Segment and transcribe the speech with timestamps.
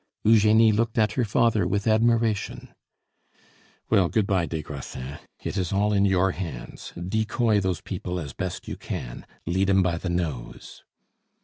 [0.23, 2.73] Eugenie looked at her father with admiration.
[3.91, 6.91] "Well, good by, des Grassins; it is all in your hands.
[6.97, 10.83] Decoy those people as best you can; lead 'em by the nose."